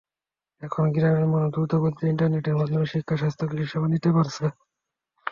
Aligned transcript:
এখন 0.61 0.83
গ্রামের 0.93 1.27
মানুষ 1.27 1.49
দ্রুতগতির 1.53 2.11
ইন্টারনেটের 2.11 2.57
মাধ্যমে 2.59 2.85
শিক্ষা, 2.85 3.15
স্বাস্থ্য, 3.17 3.45
কৃষিসেবা 3.47 3.87
নিতে 3.87 4.09
পারছে। 4.15 4.45